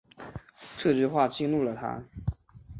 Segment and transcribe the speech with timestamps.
[0.79, 2.03] 这句话激怒了他